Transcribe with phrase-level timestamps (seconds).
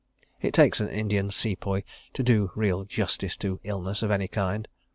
[0.41, 4.67] It takes an Indian Sepoy to do real justice to illness of any kind.